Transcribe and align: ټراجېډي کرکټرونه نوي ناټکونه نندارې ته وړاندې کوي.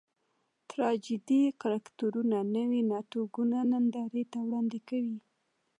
ټراجېډي 0.69 1.41
کرکټرونه 1.61 2.37
نوي 2.55 2.81
ناټکونه 2.91 3.57
نندارې 3.71 4.23
ته 4.31 4.37
وړاندې 4.45 4.79
کوي. 4.89 5.17